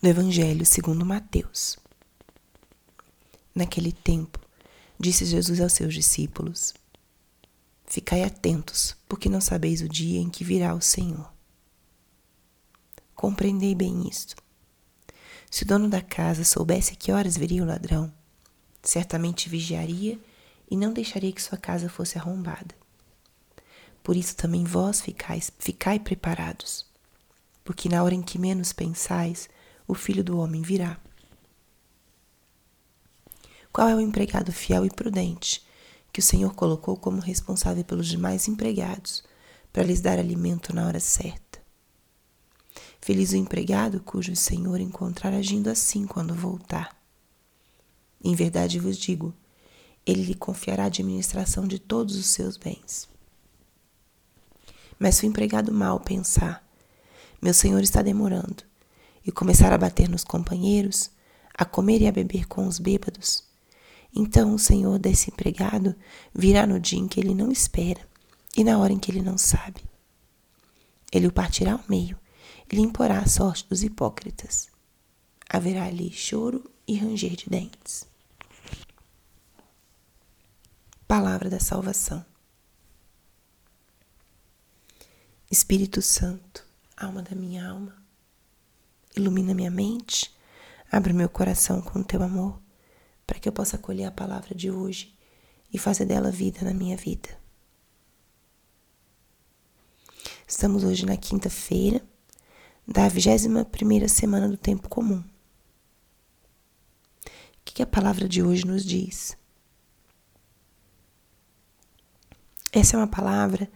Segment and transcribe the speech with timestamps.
[0.00, 1.78] do Evangelho segundo Mateus.
[3.54, 4.40] Naquele tempo,
[4.98, 6.72] disse Jesus aos seus discípulos:
[7.84, 11.30] Ficai atentos, porque não sabeis o dia em que virá o Senhor.
[13.14, 14.36] Compreendei bem isto.
[15.50, 18.10] Se o dono da casa soubesse a que horas viria o ladrão,
[18.82, 20.18] certamente vigiaria
[20.70, 22.74] e não deixaria que sua casa fosse arrombada.
[24.02, 26.86] Por isso também vós ficais, ficai preparados,
[27.62, 29.50] porque na hora em que menos pensais,
[29.90, 30.98] o filho do homem virá.
[33.72, 35.64] Qual é o empregado fiel e prudente
[36.12, 39.24] que o Senhor colocou como responsável pelos demais empregados
[39.72, 41.60] para lhes dar alimento na hora certa?
[43.00, 46.96] Feliz o empregado cujo Senhor encontrar agindo assim quando voltar.
[48.22, 49.34] Em verdade vos digo,
[50.04, 53.08] ele lhe confiará a administração de todos os seus bens.
[54.98, 56.62] Mas se o empregado mal pensar,
[57.40, 58.69] meu senhor está demorando,
[59.30, 61.08] e começar a bater nos companheiros,
[61.54, 63.44] a comer e a beber com os bêbados,
[64.12, 65.94] então o senhor desse empregado
[66.34, 68.00] virá no dia em que ele não espera
[68.56, 69.84] e na hora em que ele não sabe.
[71.12, 72.18] Ele o partirá ao meio
[72.70, 74.68] e lhe imporá a sorte dos hipócritas.
[75.48, 78.04] Haverá ali choro e ranger de dentes.
[81.06, 82.24] Palavra da salvação.
[85.48, 88.00] Espírito Santo, alma da minha alma,
[89.16, 90.32] Ilumina minha mente,
[90.90, 92.60] abre meu coração com o teu amor,
[93.26, 95.16] para que eu possa acolher a palavra de hoje
[95.72, 97.28] e fazer dela vida na minha vida.
[100.46, 102.02] Estamos hoje na quinta-feira
[102.86, 105.22] da 21 primeira semana do tempo comum.
[107.24, 109.36] O que a palavra de hoje nos diz?
[112.72, 113.70] Essa é uma palavra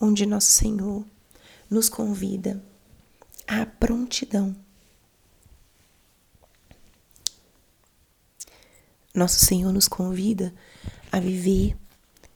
[0.00, 1.06] onde nosso Senhor
[1.70, 2.62] nos convida
[3.46, 4.54] a prontidão.
[9.14, 10.52] Nosso Senhor nos convida
[11.12, 11.76] a viver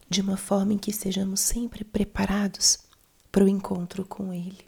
[0.08, 2.78] de uma forma em que estejamos sempre preparados
[3.32, 4.66] para o encontro com Ele.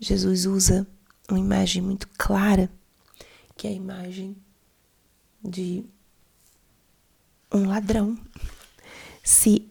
[0.00, 0.86] Jesus usa
[1.28, 2.70] uma imagem muito clara,
[3.56, 4.36] que é a imagem
[5.42, 5.84] de
[7.52, 8.16] um ladrão.
[9.22, 9.68] Se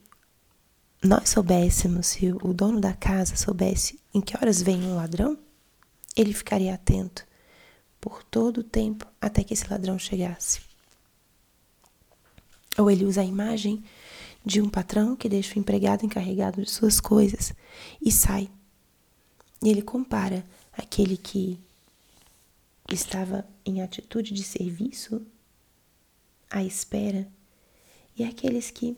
[1.02, 5.38] nós soubéssemos, se o dono da casa soubesse em que horas vem um ladrão,
[6.16, 7.24] ele ficaria atento
[8.00, 10.60] por todo o tempo até que esse ladrão chegasse.
[12.76, 13.82] Ou ele usa a imagem
[14.44, 17.52] de um patrão que deixa o empregado encarregado de suas coisas
[18.00, 18.48] e sai.
[19.62, 21.58] E ele compara aquele que
[22.90, 25.24] estava em atitude de serviço
[26.50, 27.28] à espera
[28.16, 28.96] e aqueles que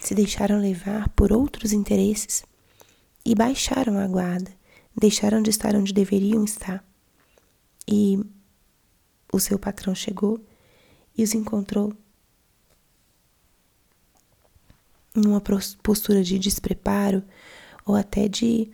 [0.00, 2.42] se deixaram levar por outros interesses
[3.24, 4.50] e baixaram a guarda,
[4.96, 6.84] deixaram de estar onde deveriam estar.
[7.86, 8.18] E
[9.32, 10.40] o seu patrão chegou
[11.16, 11.92] e os encontrou
[15.14, 15.40] numa
[15.82, 17.22] postura de despreparo
[17.84, 18.70] ou até de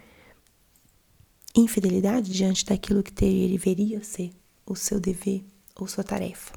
[1.56, 4.32] infidelidade diante daquilo que deveria ser
[4.66, 6.52] o seu dever ou sua tarefa.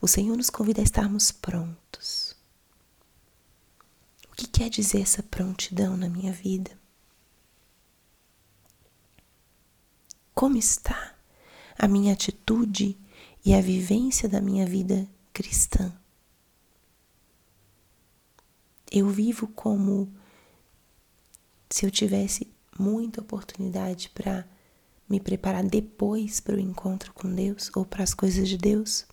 [0.00, 2.29] O Senhor nos convida a estarmos prontos
[4.40, 6.70] que quer dizer essa prontidão na minha vida?
[10.34, 11.14] Como está
[11.78, 12.98] a minha atitude
[13.44, 15.92] e a vivência da minha vida cristã?
[18.90, 20.10] Eu vivo como
[21.68, 24.48] se eu tivesse muita oportunidade para
[25.06, 29.04] me preparar depois para o encontro com Deus ou para as coisas de Deus?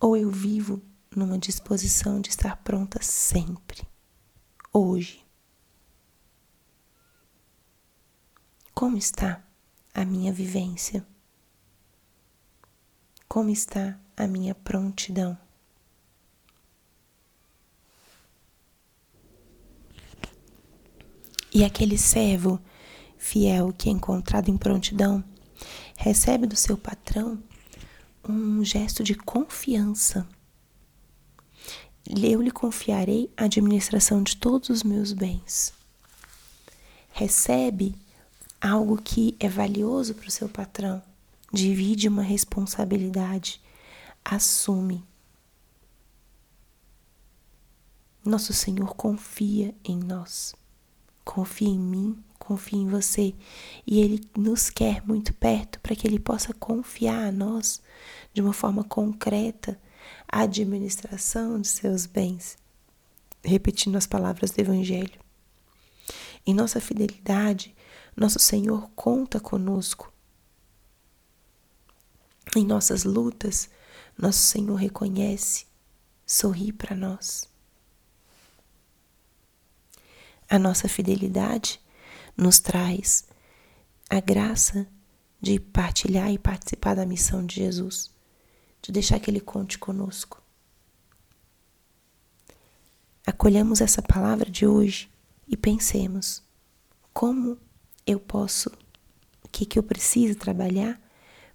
[0.00, 0.82] Ou eu vivo
[1.14, 3.82] numa disposição de estar pronta sempre,
[4.72, 5.26] hoje.
[8.72, 9.42] Como está
[9.92, 11.04] a minha vivência?
[13.28, 15.36] Como está a minha prontidão?
[21.52, 22.60] E aquele servo
[23.18, 25.24] fiel que é encontrado em prontidão
[25.96, 27.42] recebe do seu patrão
[28.26, 30.26] um gesto de confiança
[32.06, 35.72] eu lhe confiarei a administração de todos os meus bens.
[37.12, 37.94] Recebe
[38.60, 41.02] algo que é valioso para o seu patrão,
[41.52, 43.60] divide uma responsabilidade,
[44.24, 45.04] assume.
[48.24, 50.54] Nosso Senhor confia em nós,
[51.24, 53.34] confia em mim, confia em você
[53.86, 57.80] e Ele nos quer muito perto para que Ele possa confiar a nós
[58.34, 59.80] de uma forma concreta
[60.28, 62.56] a administração de seus bens,
[63.42, 65.18] repetindo as palavras do Evangelho.
[66.46, 67.74] Em nossa fidelidade,
[68.16, 70.12] Nosso Senhor conta conosco.
[72.56, 73.70] Em nossas lutas,
[74.18, 75.66] nosso Senhor reconhece,
[76.26, 77.48] sorri para nós.
[80.48, 81.80] A nossa fidelidade
[82.36, 83.24] nos traz
[84.10, 84.86] a graça
[85.40, 88.10] de partilhar e participar da missão de Jesus,
[88.82, 90.42] de deixar que Ele conte conosco.
[93.26, 95.10] Acolhamos essa palavra de hoje
[95.46, 96.42] e pensemos
[97.12, 97.58] como
[98.06, 98.70] eu posso,
[99.44, 101.00] o que, que eu preciso trabalhar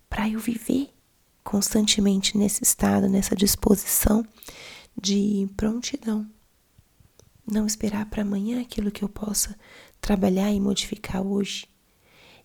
[0.10, 0.94] para eu viver
[1.44, 4.26] constantemente nesse estado, nessa disposição
[5.00, 6.30] de prontidão.
[7.46, 9.58] Não esperar para amanhã aquilo que eu possa
[10.02, 11.68] trabalhar e modificar hoje.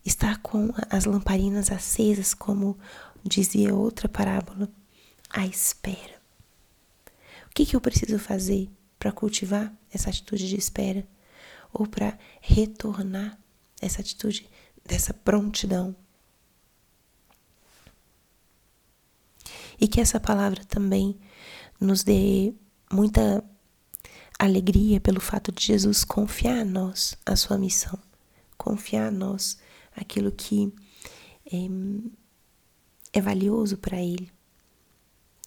[0.04, 2.78] Estar com as lamparinas acesas, como
[3.24, 4.68] dizia outra parábola,
[5.28, 6.20] à espera.
[7.46, 11.06] O que, que eu preciso fazer para cultivar essa atitude de espera?
[11.72, 13.38] Ou para retornar
[13.80, 14.48] essa atitude
[14.84, 15.94] dessa prontidão
[19.80, 21.18] e que essa palavra também
[21.80, 22.52] nos dê
[22.92, 23.42] muita
[24.38, 27.98] alegria pelo fato de Jesus confiar a nós a sua missão,
[28.58, 29.58] confiar a nós
[29.96, 30.72] aquilo que
[31.46, 31.56] é,
[33.12, 34.30] é valioso para Ele,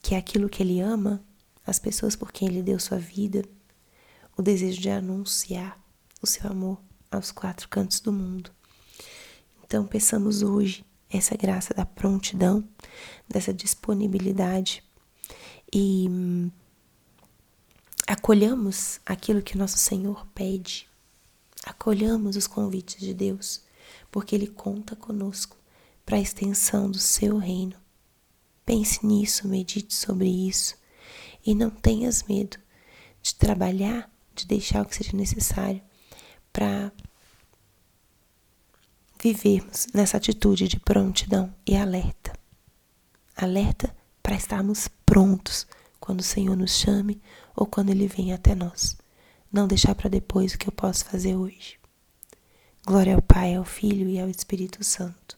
[0.02, 1.24] que é aquilo que Ele ama,
[1.66, 3.44] as pessoas por quem Ele deu sua vida,
[4.38, 5.82] o desejo de anunciar
[6.22, 6.80] o seu amor
[7.10, 8.52] aos quatro cantos do mundo.
[9.64, 12.68] Então, peçamos hoje essa graça da prontidão,
[13.28, 14.84] dessa disponibilidade
[15.72, 16.52] e hum,
[18.08, 20.88] acolhamos aquilo que nosso Senhor pede,
[21.64, 23.62] acolhamos os convites de Deus,
[24.12, 25.58] porque Ele conta conosco
[26.06, 27.76] para a extensão do seu reino.
[28.66, 30.76] Pense nisso, medite sobre isso
[31.46, 32.58] e não tenhas medo
[33.22, 35.82] de trabalhar, de deixar o que seja necessário
[36.52, 36.92] para
[39.22, 42.34] vivermos nessa atitude de prontidão e alerta.
[43.36, 45.66] Alerta para estarmos prontos
[46.00, 47.22] quando o Senhor nos chame
[47.56, 48.98] ou quando Ele vem até nós.
[49.52, 51.78] Não deixar para depois o que eu posso fazer hoje.
[52.86, 55.38] Glória ao Pai, ao Filho e ao Espírito Santo,